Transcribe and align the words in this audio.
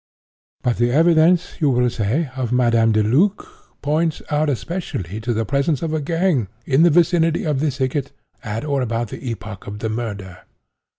"But 0.63 0.77
the 0.77 0.89
evidence, 0.89 1.57
you 1.61 1.69
will 1.69 1.91
say, 1.91 2.31
of 2.35 2.51
Madame 2.51 2.91
Deluc(!) 2.91 3.45
points 3.83 4.23
especially 4.31 5.21
to 5.21 5.31
the 5.31 5.45
presence 5.45 5.83
of 5.83 5.93
a 5.93 6.01
gang, 6.01 6.47
in 6.65 6.81
the 6.81 6.89
vicinity 6.89 7.43
of 7.43 7.59
the 7.59 7.69
thicket, 7.69 8.11
at 8.43 8.65
or 8.65 8.81
about 8.81 9.09
the 9.09 9.23
epoch 9.29 9.67
of 9.67 9.77
the 9.77 9.89
murder. 9.89 10.39